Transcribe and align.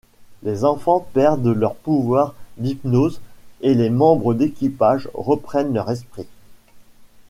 Les 0.41 0.65
enfants 0.65 1.07
perdent 1.13 1.45
leur 1.45 1.75
pouvoir 1.75 2.33
d'hypnose 2.57 3.21
et 3.61 3.75
les 3.75 3.91
membres 3.91 4.33
d'équipage 4.33 5.07
reprennent 5.13 5.75
leur 5.75 5.91
esprit. 5.91 6.25